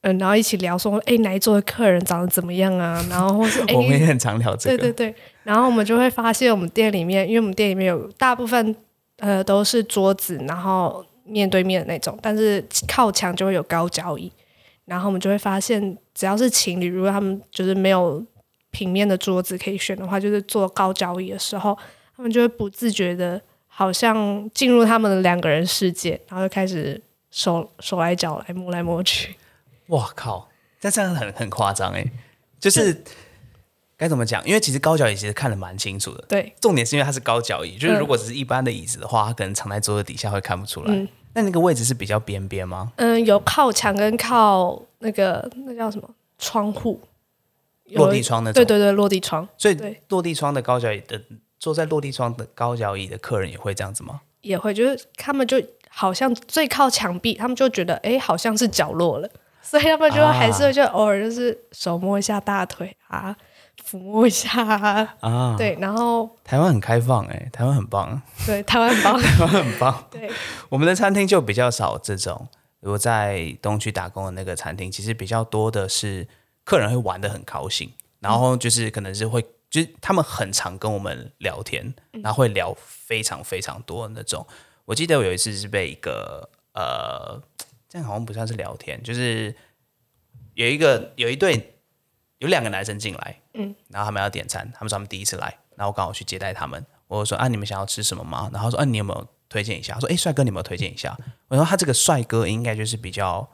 [0.00, 3.04] 嗯，然后一起聊说，哎，哪一桌的客人长得怎么样啊？
[3.10, 4.78] 然后或是 我们也很常聊这个。
[4.78, 5.14] 对对对。
[5.42, 8.74] 然后我们就会发现，我们店里面，因为我们店里面有大部分
[9.18, 11.04] 呃都是桌子，然后。
[11.24, 14.30] 面对面的那种，但是靠墙就会有高脚椅，
[14.84, 18.24] 然后我们就会发现，只要是情侣，如果他们就是没有
[18.70, 21.78] 平面的桌子可以选的话，就是坐高脚椅的时候，
[22.16, 29.36] 他们就会不自觉的，好像进入他们的两个人世界，然后就开始手手来脚来摸来摸去。
[29.88, 30.48] 哇靠！
[30.80, 32.04] 但这样很很夸张哎，
[32.58, 33.04] 就是
[33.96, 34.44] 该怎么讲？
[34.44, 36.24] 因为其实高脚椅其实看得蛮清楚的。
[36.28, 41.08] 对，重点是因为它是高脚椅，就是如果只是一般的椅子的话，它可能藏在桌子底下会看不出来。
[41.34, 42.92] 那那个位置是比较边边吗？
[42.96, 47.00] 嗯，有靠墙跟靠那个那叫什么窗户，
[47.92, 48.52] 落地窗的。
[48.52, 49.48] 对对对，落地窗。
[49.56, 51.20] 所以落地窗的高脚椅的
[51.58, 54.20] 坐在落地窗的高脚椅的客人也会这样子吗？
[54.42, 59.30] 也会，就是他们就好像最靠墙壁，他们就觉得哎，好像是角落了，
[59.62, 63.36] 所以他们就还是就偶尔就是手摸一下大腿啊。
[63.84, 64.50] 抚摸一下
[65.20, 70.30] 啊，对，然后台湾很开放哎，台湾很棒，对，台湾很棒， 台湾很棒，对，
[70.68, 72.48] 我们的餐厅就比较少这种。
[72.80, 76.26] 如果在东区打工的那个餐厅，其实比较多的是
[76.64, 84.46] 客人会玩的很高兴，然后就是可能是会，就是他们很常跟我们聊天，然后会聊非常非常多的那种。
[84.84, 87.40] 我记得我有一次是被一个呃，
[87.88, 89.54] 这样好像不算是聊天，就是
[90.54, 91.71] 有一个有一对。
[92.42, 98.50] 有两个男生进来，嗯，然后他们要点餐，他们说他们第一次来，然后我刚好去接待他们，我就说啊，你们想要吃什么吗？
[98.52, 99.96] 然后说啊，你有没有推荐一下？
[100.00, 101.16] 说哎，帅哥，你有没有推荐一下？
[101.46, 103.48] 我说他这个帅哥应该就是比较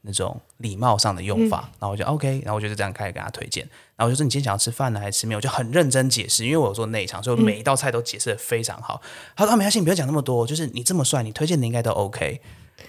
[0.00, 5.36] 那种礼貌上的用法，然后我就 OK，然后我就这样开始给他推荐，然后我就说你今天想要吃饭呢还是吃面？
[5.36, 9.00] 我就很认真解释，因为我有做内场，所以每一道菜都解释的非常好。
[9.36, 12.40] 他说啊，没关系，你不要讲那么多，就是你这么帅，你推荐的应该都 OK。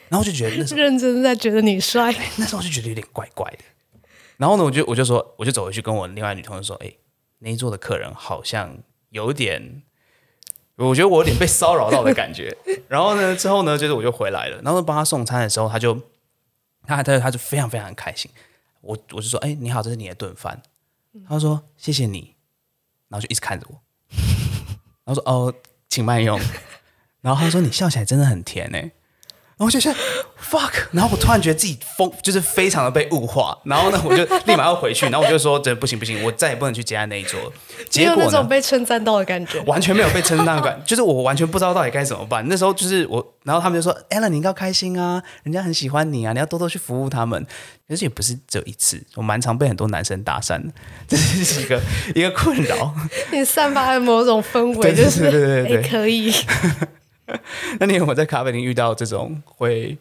[0.10, 3.60] 然后我就觉得那时候 认真在觉得你帅， 那时候我就觉得有点怪怪的。
[4.38, 6.93] 然后呢，我就我就说，我就走回去跟我另外女同事说：“哎，
[7.39, 8.78] 那一桌的客人好像
[9.10, 9.84] 有点，
[10.76, 12.56] 我觉得我有点被骚扰到的感觉。
[12.89, 14.62] ”然后呢，之后呢，就是我就回来了。
[14.62, 15.93] 然后帮他送餐的时候，他就
[16.86, 18.30] 他他他就非常非常开心。
[18.82, 20.62] 我我就说：“哎，你好，这是你的顿饭。”
[21.30, 22.36] 他说：“谢谢你。”
[23.10, 23.82] 然后就一直看着我。
[25.06, 25.54] 然后说：“哦，
[25.88, 26.39] 请慢用。”
[27.22, 28.91] 然后他说：“你笑起来真的很甜哎。”然
[29.63, 29.89] 后就是
[30.41, 33.58] fuck，然后我突然觉得自己疯，就是非常的被物化。
[33.63, 37.39] 然后呢，我就立马要回去， 然后我就说：“真的不行不行，我再也不能去接待那一桌。”
[37.89, 42.45] 结果那种被称赞到的感觉，完全没有被称赞感， 就是我完全不知道到底该怎么办。
[42.47, 47.45] 那时候就是我，然后他们就说：“Allen，你应该开心啊，人家很喜欢你啊，你要多多去服务他们。”
[47.86, 50.71] 可是也不是只有一次，我蛮常被很多男生搭讪的，
[51.08, 51.80] 这是一个
[52.15, 52.95] 一个困扰。
[53.32, 56.34] 你散发的某种氛围，就是对对对，可以。
[57.79, 59.97] 那你有没有在咖啡厅遇到这种会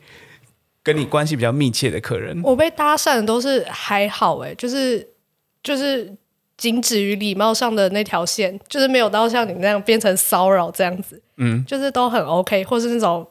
[0.82, 2.40] 跟你关系比较密切的客人？
[2.42, 5.08] 我被搭讪的都是还好哎，就是
[5.62, 6.12] 就是
[6.56, 11.22] 仅止于礼貌上的那条线，就是没有到像你那样变成骚扰这样子。
[11.36, 13.26] 嗯，就是都很 OK，或是那种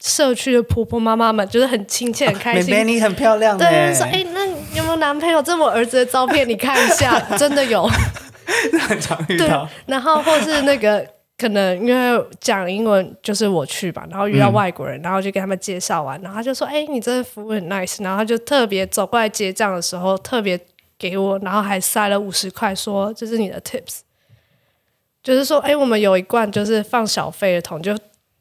[0.00, 2.86] 社区的婆婆妈妈们，就是很亲切、很开心。
[2.86, 5.42] 你很漂亮，对，说哎，那有没有男朋友？
[5.42, 7.88] 这我儿子的照片，你看一下，真的有，
[8.88, 9.68] 很常遇到。
[9.86, 11.04] 然后或是那个。
[11.38, 20.58] 可能因为讲英文就是我去吧，然后遇到外国人，然后就给他们介绍完，然后他就说：“哎，你真的服务很 nice。”然后他就特别走过来结账的时候，特别
[20.98, 24.00] 给我，然后还塞了五十块，说：“这是你的 tips。”
[25.22, 27.96] 就是说，哎，我们有一罐就是放小费的桶，就。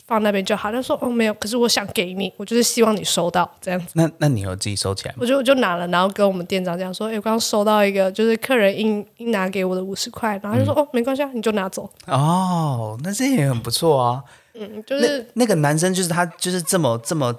[0.08, 0.72] 放那边就好。
[0.72, 5.18] 他说：“哦，没有，可是我想给你，我就是希望你收到这样子。”那那你有自己收起来吗？
[5.22, 14.24] 我就我就拿了，然后跟我们店长讲说：“哎，我刚刚收到一个，就是客人应应拿给我的五十块。”然后就说：“哦，没关系啊，你就拿走。”哦，那这也很不错啊。
[14.60, 17.36] 嗯，就是那个男生，就是他，就是这么这么。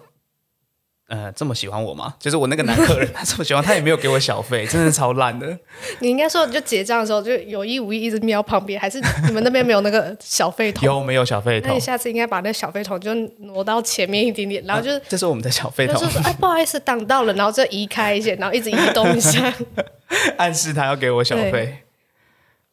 [1.08, 2.14] 呃，这么喜欢我吗？
[2.18, 5.58] 就是我那个男客人，他这么喜欢，他也没有给我小费，真的超烂的。
[6.00, 10.84] 你应该说，就结账的时候就有意无意一直瞄旁边，还是你们那边没有那个小费桶？
[10.86, 11.68] 有没有小费桶？
[11.70, 15.96] 那你下次应该把那小费桶就挪到前面一点点，然后就是这是我们的小费桶。
[15.96, 19.54] 就是说，哎，不好意思，挡到了，然后就移开一些，然后一直移动一下，
[20.36, 21.78] 暗示他要给我小费。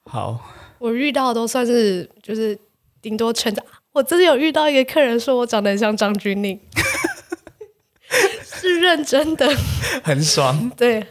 [0.03, 0.39] 好，
[0.79, 2.57] 我遇到的都算是就是
[3.01, 3.63] 顶多称赞。
[3.93, 6.59] 我真的有遇到一个客人说我长得很像张钧甯，
[8.65, 9.47] 是认真的，
[10.03, 10.71] 很爽。
[10.75, 11.05] 对，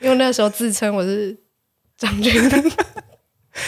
[0.00, 1.36] 因为那时候自称我是
[1.96, 2.34] 张军。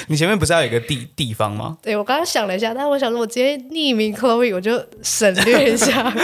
[0.07, 1.77] 你前面不是要有一个地地方吗？
[1.83, 6.13] 对我刚刚想了一下，但是我想说我直接匿名 Chloe，我就省略一下。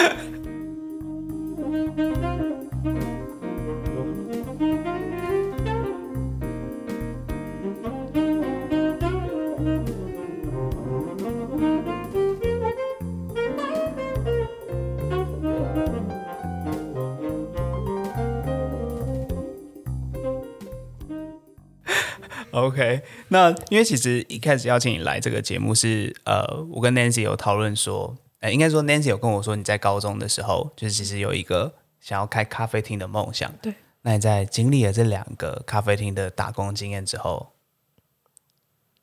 [22.56, 26.42] OK，那因为其实一开始邀请你来这个节目是，呃，
[26.72, 33.52] 我跟 Nancy 有讨论说，呃，应该说 Nancy 有跟我说你在高中的时候，就是其实有一个想要开咖啡厅的梦想。
[33.60, 33.74] 对。
[34.00, 37.48] 那你在经历了这两个咖啡厅的打工经验之后，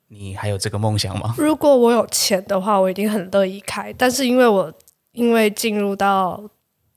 [0.08, 1.36] 你还有这个梦想吗？
[1.38, 3.94] 如果我有钱的话，我一定很乐意开。
[3.94, 4.74] 但是因为我
[5.12, 6.50] 因为进入到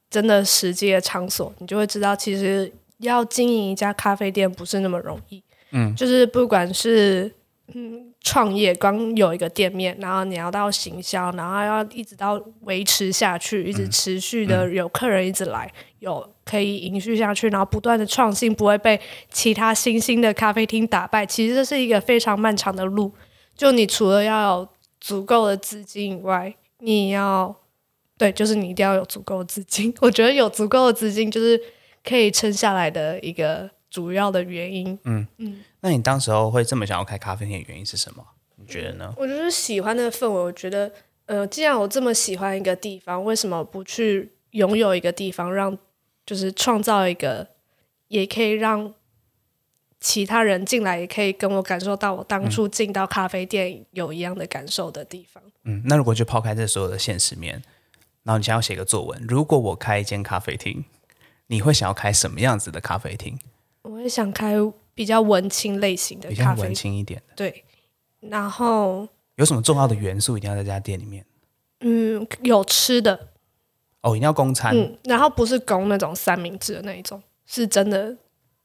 [0.09, 5.43] 真的实际的场所，你就会知道，其实要经营一家咖啡店不是那么容易。
[5.77, 7.31] 嗯，就是不管是
[7.75, 18.99] 嗯创业，光有一个店面，然后你要到行销，然后要一直到维持下去，一直持续的有客人一直来，有可以延续下去，然后不断的创新，不会被
[19.31, 21.27] 其他新兴的咖啡厅打败。
[21.27, 23.13] 其实这是一个非常漫长的路。
[23.55, 24.69] 就你除了要有
[25.01, 27.55] 足够的资金以外，你要
[28.19, 29.95] 对，就是你一定要有足够的资金。
[30.01, 31.61] 我觉得有足够的资金就是
[32.03, 34.99] 可以撑下来的一个主要的原因。
[35.05, 38.23] 嗯嗯那你当时候会这么想要开咖啡店的原因是什么？
[38.57, 39.15] 你觉得呢？
[39.17, 40.35] 我就是喜欢那个氛围。
[40.35, 40.93] 我觉得，
[41.25, 45.79] 呃，既然我这么喜欢一个地方，为什么不去拥有一个地方，让
[46.27, 47.49] 就是创造一个，
[48.09, 48.93] 也可以让
[49.99, 55.43] 其他人进来，也可以跟我感受到我当初进到咖啡店有一样的感受的地方。
[55.65, 57.63] 嗯，那如果就抛开这所有的现实面，
[58.25, 60.85] 然后你想要写个作文，如果我开一间咖啡厅，
[61.47, 63.39] 你会想要开什么样子的咖啡厅？
[63.87, 64.55] 我会想开
[64.95, 67.65] 比较文青类型的比较文咖啡，青一点的，对，
[68.21, 71.25] 然后有什么重要的元素一定要在这家店里面？
[71.81, 73.29] 嗯，有吃的，
[74.01, 74.77] 哦，一定要供餐。
[74.77, 78.17] 嗯，然后不是供那种三明治的那一种，是真的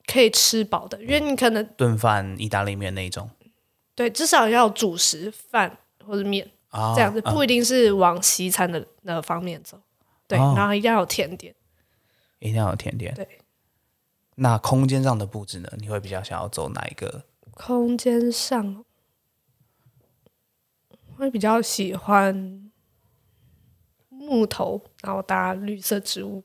[0.08, 3.30] 可以吃饱的，因为你可能炖饭、意大利面那一种
[3.94, 9.80] 对至少要有主食饭或者面啊，这样子，啊不一定是往西餐的那方面走。
[10.28, 11.54] 对，哦然后一定要有甜点。
[12.40, 13.14] 一定要有甜点。
[13.14, 13.28] 对，
[14.44, 15.72] 那空间上的布置呢？
[15.78, 17.26] 你会比较想要走哪一个？
[17.52, 18.84] 空间上
[21.16, 22.72] 会比较喜欢
[24.10, 26.44] 木头，然后搭绿色植物。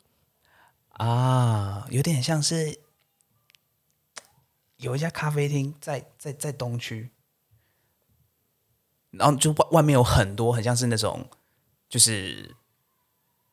[0.88, 2.80] 啊，有点像是
[4.76, 7.11] 有一家咖啡厅在在在东区，
[9.11, 11.26] 然后就外外面有很多很像是那种
[11.88, 12.54] 就是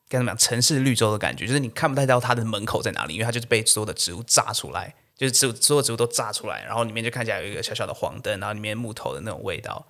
[0.08, 9.86] 该怎么讲城市绿洲的感觉，就是你看不太到它的门口在哪里，因为它就是被所有的植物炸出来，就是植物所有植物都炸出来，然后里面就看起来有一个小小的黄灯，然后里面木头的那种味道。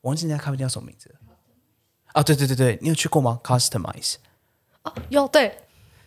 [0.00, 1.14] 我忘记那家咖啡店叫什么名字
[2.12, 2.22] 啊？
[2.22, 4.14] 对对对对，你有去过吗？Customize
[4.82, 5.58] 哦，有对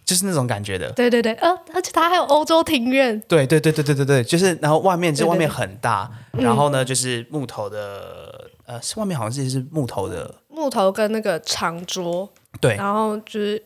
[0.06, 0.91] 就是那种感觉的。
[0.94, 3.20] 对对对，呃，而且它还有欧洲庭院。
[3.28, 12.31] 对对对对对对对，就是然后外面就外面很大，然后呢就是木头的，呃，是外面好像是是木头的，木头跟那个长桌，
[12.62, 13.62] 对然后就是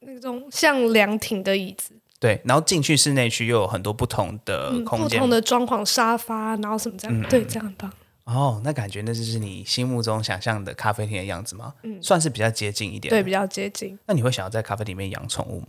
[0.00, 7.92] 那种像凉亭的椅子，对，然后进去室内区又有很多不同的嗯，空间，不同的装潢沙发，然后什么这样，对，这样很棒。
[8.24, 11.74] 哦，那感觉那就是你心目中想象的咖啡厅的样子吗？
[11.82, 13.10] 嗯算是比较接近一点。
[13.10, 13.98] 对，，比较接近。
[14.06, 15.66] 那你会想要在咖啡里面养宠物吗？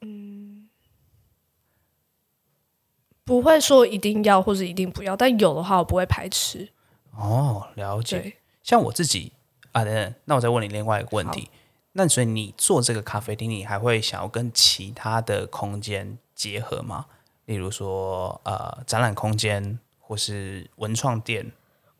[0.00, 0.68] 嗯
[3.24, 6.70] 不会说一定要或者一定不要，但有的话我不会排斥。
[7.16, 8.36] 哦，了解。
[8.62, 9.32] 像我自己
[9.72, 11.50] 啊，等等，那我再问你另外一个问题。
[11.92, 17.06] 那所以你做这个咖啡厅，你还会想要跟其他的空间结合吗？
[17.44, 21.52] 例如说，呃，展览空间或是文创店。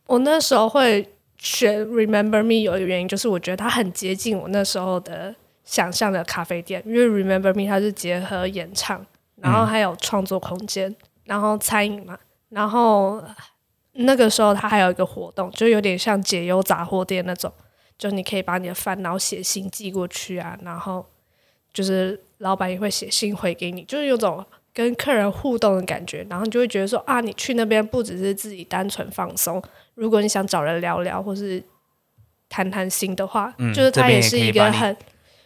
[0.07, 5.35] 我那时候会选 Remember Me 有一个原因，就是我觉得它很接近我那时候的
[5.65, 9.05] 想象的咖啡店，因为 Remember Me 它是结合演唱，
[9.37, 12.19] 然后还有创作空间，然后餐饮嘛，
[12.49, 13.23] 然后
[13.95, 17.53] 那个时候它还有一个活动，就有点像解忧杂货店那种，
[17.97, 21.05] 就你可以把你的烦恼写信寄过去啊，然后
[21.73, 29.63] 就是老板也会写信回给你，就是有种跟客人互动的感觉，然后你就会觉得说啊，你去那边不只是自己单纯放松，
[29.95, 31.63] 如果你想找人聊聊或是
[32.49, 34.97] 谈谈心的话，嗯就是它也是一个很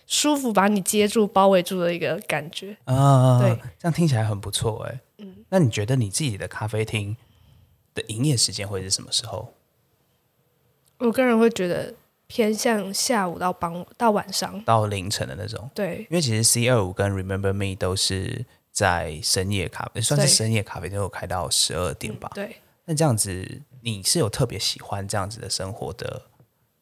[0.06, 2.74] 舒服把你接住、包围住的一个感觉。
[2.84, 5.00] 啊，对，这样听起来很不错哎。
[5.18, 7.14] 嗯，那你觉得你自己的咖啡厅
[7.98, 9.52] 的营业时间会是什么时候？
[10.98, 11.94] 我个人会觉得
[12.26, 15.70] 偏向下午到傍到晚上，到凌晨的那种。
[15.74, 22.30] 对因为其实 C 二五跟 Remember Me 都是在深夜咖啡，算是深夜咖啡，都有开到十二点吧。
[22.34, 26.22] 对，那这样子，你是有特别喜欢这样子的生活的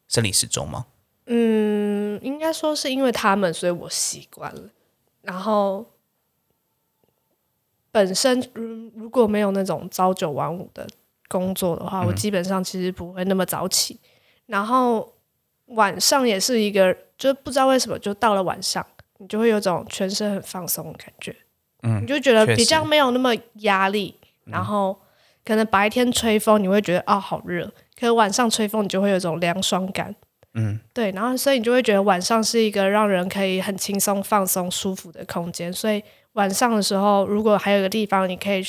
[0.07, 0.87] 生理时钟吗？
[1.25, 4.61] 嗯，应该说是因为他们，所以我习惯了。
[5.21, 5.85] 然后
[7.91, 10.87] 本身嗯如果没有那种朝九晚五的
[11.27, 13.99] 工作的话，我基本上其实不会那么早起。
[14.45, 15.13] 然后
[15.65, 18.85] 晚上也是一个，就不知道为什么，就到了晚上，
[19.17, 21.35] 你就会有种全身很放松的感觉。
[21.83, 24.15] 嗯你就觉得比较没有那么压力，
[24.45, 24.99] 然后
[25.45, 27.65] 可能白天吹风你会觉得哦好热，
[27.99, 30.15] 可是晚上吹风你就会有种凉爽感。
[30.55, 35.71] 嗯，对，然后所以你就会觉得晚上是一个让人可以很轻松、放松、舒服的空间。
[35.71, 36.01] 所以
[36.33, 38.63] 晚上的时候，如果还有一个地方你可以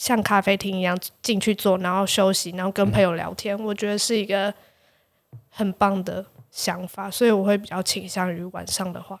[0.00, 4.52] 像咖啡厅一样进去坐，然后休息，然后跟朋友聊天，我觉得是一个
[5.50, 7.10] 很棒的想法。
[7.10, 9.20] 所以我会比较倾向于晚上的话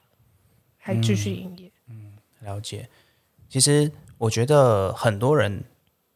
[0.78, 1.70] 还继续营业。
[1.90, 2.88] 嗯了解。
[3.46, 5.62] 其实我觉得很多人，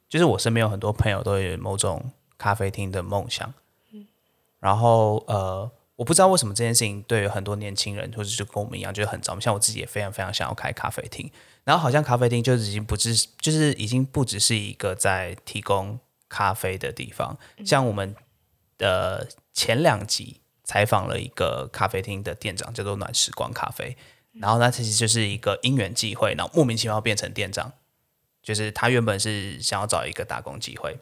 [0.08, 3.52] 就是我身边有很多朋友都有某种咖啡厅的梦想。
[3.92, 4.06] 嗯
[4.60, 9.42] 然后呃，我不知道为什么这件事情对于很多年轻人，或者就跟我们一样，就是很着迷。
[9.42, 11.30] 像我自己也非常非常想要开咖啡厅。
[11.64, 15.98] 然后好像咖啡厅就已经不只是，就是已经不只是一个在提供
[16.28, 17.36] 咖啡的地方。
[17.64, 18.14] 像我们
[18.78, 23.96] 的前两集采访了一个咖啡厅的店长，叫做暖时光咖啡。
[24.40, 27.72] 然后他其实就是一个因缘际会，然后莫名其妙变成店长。
[28.42, 30.98] 就是他原本是想要找一个打工机会，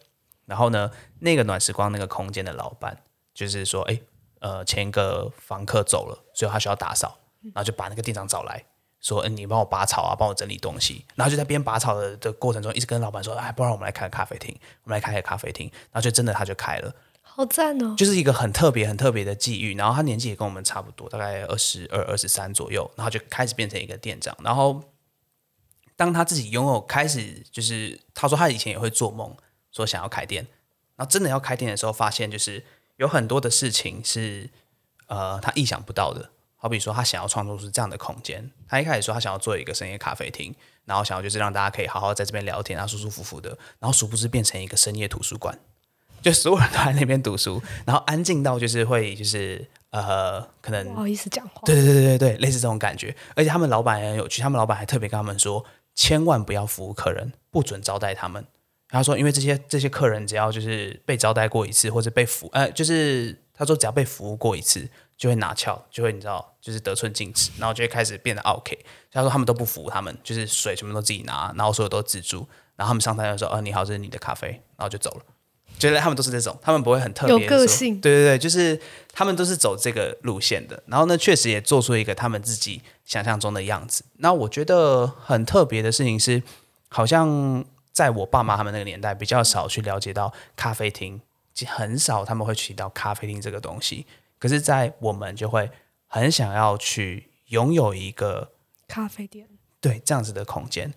[0.46, 3.02] 然后呢，那个暖时光那个空间的老板
[3.34, 4.00] 就是说，哎，
[4.38, 8.64] 呃，前一个房客走了，所以他需要打扫，然后就把那个店长找来
[9.02, 11.04] 说，嗯，你帮我拔草啊，帮我整理东西。
[11.14, 15.70] 然后就在边拔草的的过程中，一直跟老板说，哎，不然我们来开个咖啡厅，我们来开个咖啡厅。
[15.90, 16.94] 然后就真的他就开了。
[17.20, 17.94] 好赞哦！
[17.96, 19.74] 就是一个很特别、很特别的际遇。
[19.74, 24.36] 然后他年纪也跟我们差不多，大概二十二、二十三左右，然后就开始变成一个店长。
[24.44, 24.82] 然后
[25.96, 29.34] 当他自己拥有开始，就是他说他以前也会做梦，
[29.72, 30.46] 说想要开店，
[30.96, 32.62] 然后真的要开店的时候，发现就是
[32.96, 34.50] 有很多的事情是
[35.06, 36.30] 呃他意想不到的。
[36.62, 38.48] 好比说，他想要创作出这样的空间。
[38.68, 40.54] 他一开始说他想要做一个深夜咖啡厅，
[40.84, 43.50] 然后想要就是让大家可以好好在这边聊天啊，舒舒服服的。
[43.80, 45.58] 然后殊不知变成一个深夜图书馆。
[46.22, 51.62] 就所有人都在那边读书，然后安静到就是会就是呃，可能不好意思讲话。
[51.64, 53.12] 对对对对对，类似这种感觉。
[53.34, 55.64] 而且他们老板也很有趣，他们老板还特别跟他们说，
[55.96, 58.46] 千万不要服务客人，不准招待他们。
[58.88, 64.86] 他说，因为这些这些客人只要就是被招待过一次，或者被服呃，就是他说只要被服务过一次，
[65.22, 68.76] 就会拿翘，就会你知道，就是得寸进尺，然后就会开始变得 OK。
[69.12, 72.38] 他说他们都不服他们，就是水全部都自己拿，然后所有都自助。
[72.74, 75.22] 然后他们上台就说：“哦，你好，这是你的咖啡。”然后就走了。
[75.78, 78.76] 觉得他们都是这种，他们不会很特别，有个性对对对，就是
[79.12, 80.82] 他们都是走这个路线的。
[80.86, 84.04] 然后呢，确实也做出一个他们自己想象中的样子。
[84.16, 86.42] 那我觉得很特别的事情是，
[86.88, 91.20] 好像在我爸妈他们那个年代，比较少去了解到咖啡厅，
[91.54, 94.04] 就很少他们会提到咖啡厅这个东西。
[94.42, 95.70] 可是，在我们就会
[96.08, 98.50] 很想要去拥有一个
[98.88, 99.48] 咖啡店，
[99.80, 100.92] 对这样子的空间。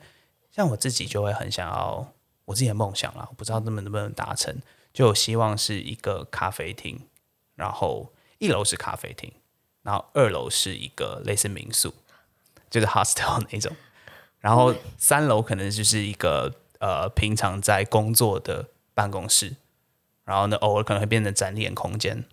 [0.49, 2.11] 像我自己就会很想要
[2.45, 4.57] 我自己的梦想啦，我不知道能不能不能达成。
[4.91, 6.99] 就希望是一个咖啡厅，
[7.53, 9.31] 然后一楼是咖啡厅，
[9.83, 11.93] 然后二楼是一个类似民宿，
[12.71, 13.75] 就是 hostel 那种，
[14.39, 19.55] 然后三楼可能就是一个呃平常在工作的办公室，
[20.23, 22.25] 然后呢偶尔可能会变成展演空间，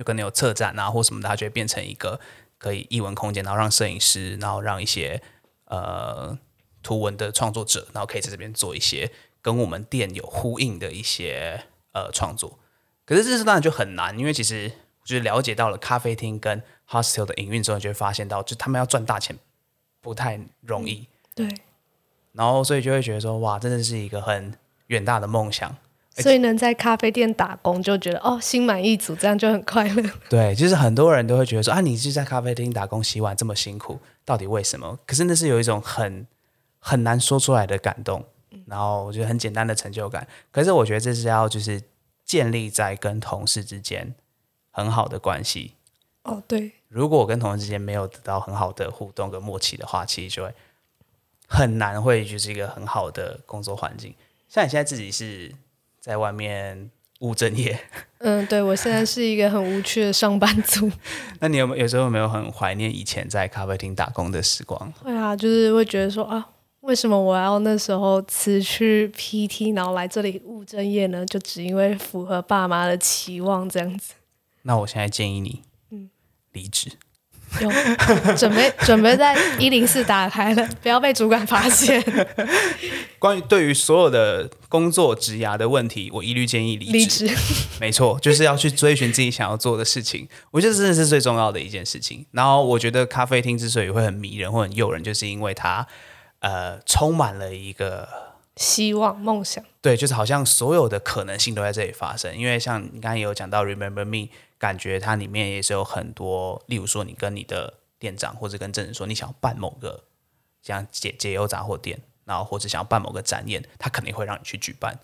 [0.00, 2.18] 有可能有策展啊或什么的，它就会变成一个
[2.58, 5.22] 可以译文空间，然后让摄影师，然后让一些
[5.66, 6.36] 呃
[6.82, 9.12] 图文的创作者，然后可以在这边做一些。
[9.42, 12.58] 跟我们店有呼应的一些呃创作，
[13.06, 14.70] 可是这是当然就很难，因为其实
[15.02, 19.38] 就是了解到了咖啡厅跟 hostel 的营运之后，你就会发现到，就他们要赚大钱
[20.02, 21.48] 不太容易，对，
[22.32, 24.54] 然后所以就会觉得说，哇，真的是一个很
[24.88, 25.74] 远大的梦想。
[26.20, 30.02] 所以能在咖啡店打工，就觉得哦，心满意足，这样就很快乐。
[30.28, 34.98] 对，就是很多人都会觉得说，啊，你是在咖啡厅打工洗碗这么辛苦，到底为什么？
[35.06, 36.26] 可是那是有一种很
[36.78, 38.24] 很难说出来的感动。
[38.66, 41.82] 然后我觉得很简单的成就感，可是我觉得这是要就是
[42.24, 44.14] 建立在跟同事之间
[44.70, 45.74] 很好的关系。
[46.22, 50.54] 哦，对，如果我跟同事之间没有得到很好的互动跟默契的话，其实就会
[51.48, 54.14] 很难会就是一个很好的工作环境。
[54.48, 55.52] 像你现在自己是
[56.00, 56.90] 在外面
[57.20, 57.78] 务正业，
[58.18, 60.90] 嗯，对我现在是一个很无趣的上班族。
[61.40, 64.92] 那你有没有有时候有没有很怀念以前在咖啡厅打工的时光？
[65.02, 66.48] 会啊，就是会觉得说啊。
[66.80, 71.26] 为什么我要那时候辞去 PT，然后来这里务正业呢？
[71.26, 74.14] 就只因为符合爸妈的期望这样子。
[74.62, 76.08] 那我现在建议你，嗯，
[76.52, 76.90] 离职。
[77.60, 77.70] 有
[78.34, 82.02] 准备 准备在一零四打开了，不要被主管发现。
[83.18, 87.28] 关于对于所有的工作职涯的问题，我一律建议离离职。
[87.78, 90.26] 没错，就是要去追寻自己想要做的事情。
[90.50, 92.24] 我觉得真的是最重要的一件事情。
[92.30, 95.86] 然后我觉得咖啡厅之所以会很迷人或很诱人，就是因为它
[96.38, 98.08] 呃充满了一个
[98.56, 99.62] 希望梦想。
[99.82, 102.34] 对，就是好像所有的可能性都在这里发生。
[102.34, 104.30] 因为像你刚才也有讲到，Remember Me。
[104.60, 110.04] 感觉它里面也是有很多，例如说你跟你的店长或者跟证人说你想要办某个
[110.60, 111.98] 像解解忧杂货店，
[112.30, 114.96] 然后或者想要办某个展演，他肯定会让你去举办，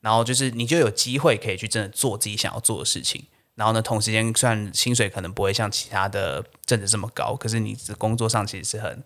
[0.00, 3.24] 然后就是你就有机会可以去真的做自己想要做的事情。
[3.56, 9.02] 然后呢，同时间虽然薪水可能不会像其他的政治这么高，可是你的工作上其实是很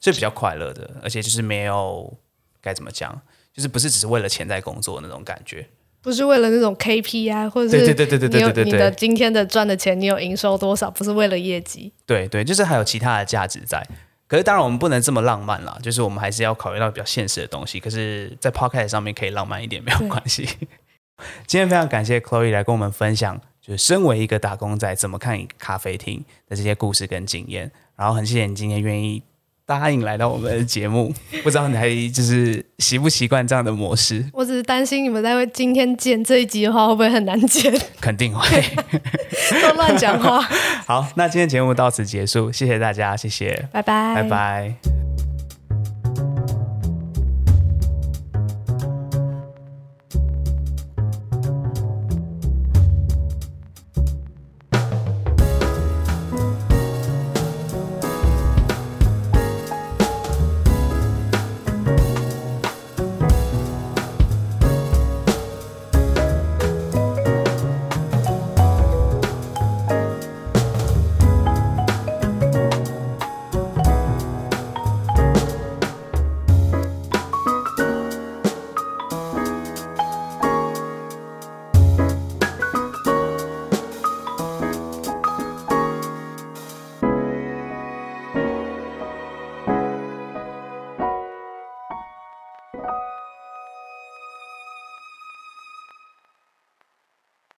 [0.00, 2.16] 是比较快乐的，而且就是没有
[2.60, 3.20] 该怎么讲，
[3.52, 5.68] 就是不是只是为了钱在工作那种感觉。
[6.00, 10.88] 不是为了那种 KPI，或者是你有你的今天的赚的钱，你有营收多少？
[10.88, 11.92] 不是为了业绩。
[12.06, 13.84] 对对，就是还有其他的价值在。
[14.32, 17.78] 可是当然我们不能这么浪漫啦，就是我们还是要考虑到比较现实的东西。
[17.78, 20.48] 可是，在 Podcast 上面可以浪漫一点没有关系。
[21.46, 27.70] 今天非常感谢 Chloe 来跟我们分享，就是身为一个打工仔怎么看咖啡厅的这些故事跟经验。
[27.94, 29.22] 然后很谢谢你今天愿意。
[29.78, 31.12] 答应来到我们的节目，
[31.42, 34.24] 不知道你还就是习不习惯这样的模式？
[34.32, 37.72] 我只是担心你们在今天剪这一集的话，会不会很难剪？
[38.00, 38.62] 肯定会，
[39.62, 40.40] 都 乱讲话。
[40.86, 45.11] 好，那今天节目到此结束，谢谢大家，谢谢，拜拜，拜拜。